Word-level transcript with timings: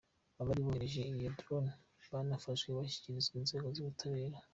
Abari 0.41 0.61
bohereje 0.65 1.01
iyo 1.13 1.29
drone 1.39 1.71
barafashwe 2.11 2.69
bashyikirizwa 2.77 3.33
inzego 3.41 3.67
z’ 3.75 3.77
ubutabera. 3.81 4.37